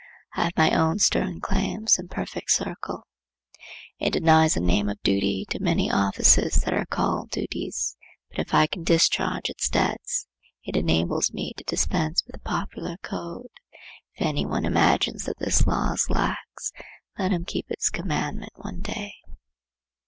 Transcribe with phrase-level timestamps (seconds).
[0.33, 3.03] I have my own stern claims and perfect circle.
[3.99, 7.95] It denies the name of duty to many offices that are called duties.
[8.31, 10.25] But if I can discharge its debts
[10.63, 13.49] it enables me to dispense with the popular code.
[14.15, 16.71] If any one imagines that this law is lax,
[17.19, 19.13] let him keep its commandment one day.